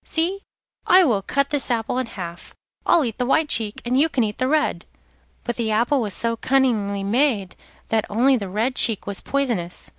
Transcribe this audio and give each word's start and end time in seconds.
'See, 0.03 0.41
I 0.87 1.03
will 1.03 1.21
cut 1.21 1.51
this 1.51 1.69
apple 1.69 1.99
in 1.99 2.07
half. 2.07 2.55
I'll 2.87 3.05
eat 3.05 3.19
the 3.19 3.25
white 3.27 3.49
cheek 3.49 3.83
and 3.85 3.99
you 3.99 4.09
can 4.09 4.23
eat 4.23 4.39
the 4.39 4.47
red.' 4.47 4.87
But 5.43 5.57
the 5.57 5.69
apple 5.69 6.01
was 6.01 6.15
so 6.15 6.35
cunningly 6.35 7.03
made 7.03 7.55
that 7.89 8.05
only 8.09 8.35
the 8.35 8.49
red 8.49 8.75
cheek 8.75 9.05
was 9.05 9.21
poisonous. 9.21 9.89